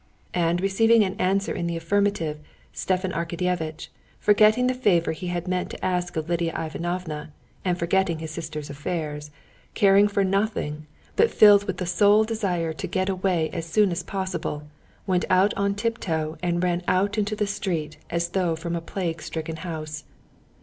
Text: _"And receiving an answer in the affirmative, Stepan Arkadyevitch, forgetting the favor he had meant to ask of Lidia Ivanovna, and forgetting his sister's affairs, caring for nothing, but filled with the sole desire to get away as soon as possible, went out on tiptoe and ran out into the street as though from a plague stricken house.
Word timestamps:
_"And 0.33 0.61
receiving 0.61 1.03
an 1.03 1.13
answer 1.19 1.53
in 1.53 1.67
the 1.67 1.77
affirmative, 1.77 2.39
Stepan 2.73 3.11
Arkadyevitch, 3.11 3.89
forgetting 4.19 4.65
the 4.65 4.73
favor 4.73 5.11
he 5.11 5.27
had 5.27 5.47
meant 5.47 5.69
to 5.69 5.85
ask 5.85 6.15
of 6.15 6.27
Lidia 6.27 6.55
Ivanovna, 6.59 7.31
and 7.63 7.77
forgetting 7.77 8.17
his 8.17 8.31
sister's 8.31 8.71
affairs, 8.71 9.29
caring 9.75 10.07
for 10.07 10.23
nothing, 10.23 10.87
but 11.15 11.29
filled 11.29 11.65
with 11.65 11.77
the 11.77 11.85
sole 11.85 12.23
desire 12.23 12.73
to 12.73 12.87
get 12.87 13.09
away 13.09 13.51
as 13.53 13.67
soon 13.67 13.91
as 13.91 14.01
possible, 14.01 14.63
went 15.05 15.25
out 15.29 15.53
on 15.53 15.75
tiptoe 15.75 16.35
and 16.41 16.63
ran 16.63 16.81
out 16.87 17.19
into 17.19 17.35
the 17.35 17.45
street 17.45 17.97
as 18.09 18.29
though 18.29 18.55
from 18.55 18.75
a 18.75 18.81
plague 18.81 19.21
stricken 19.21 19.57
house. 19.57 20.05